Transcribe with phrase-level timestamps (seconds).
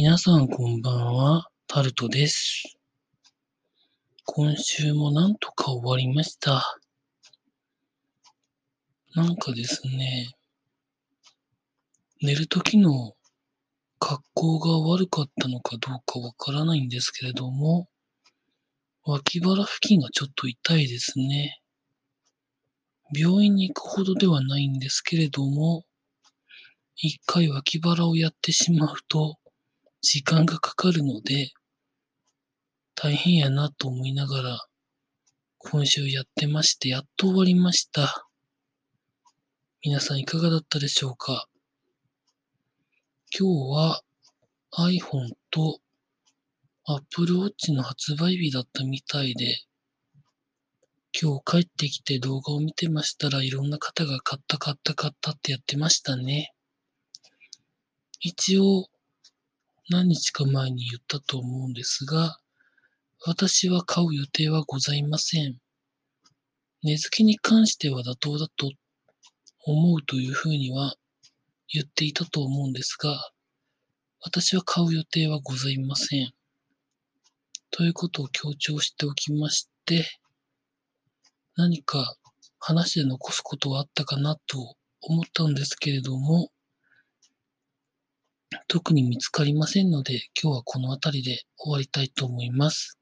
[0.00, 2.78] 皆さんこんばんは、タルトです。
[4.26, 6.78] 今週もなんとか終わりました。
[9.16, 10.28] なんかですね、
[12.22, 13.14] 寝る時の
[13.98, 17.88] 格好が悪かったのかどうかわからないんですけれども、
[19.02, 21.60] 脇腹付近がちょっと痛いですね。
[23.12, 25.82] 病院に行くほどではないんですけれども、
[26.94, 29.38] 一回脇腹をやってしまうと、
[30.00, 31.50] 時間がかかるので、
[32.94, 34.66] 大変やなと思いながら、
[35.58, 38.28] 今週やってまして、やっと終わりました。
[39.82, 41.48] 皆さんいかがだったでしょうか？
[43.36, 44.02] 今日は
[44.72, 45.80] iPhone と
[46.86, 49.58] Apple Watch の発売日だったみたいで、
[51.20, 56.52] 今日帰ってきて動画を見てましたらいろんな方が買った買った買ったってやってましたね。
[58.20, 58.86] 一応
[59.90, 62.38] 何日か前に言ったと思うんですが、
[63.24, 65.58] 私は買う予定はございません。
[66.82, 68.70] 値付けに関しては妥当だと
[69.64, 70.94] 思うというふうには
[71.72, 73.30] 言っていたと思うんですが、
[74.20, 76.32] 私は買う予定はございません。
[77.70, 80.06] ということを強調しておきまして、
[81.56, 82.14] 何か
[82.58, 86.50] 話で残すことはあったかなと思ったんですけれども、
[88.68, 92.98] 特に見つかりませんので、今日はこの辺りで終わりたいと思います。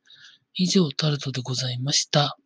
[0.55, 2.39] 以上、タルトでございました。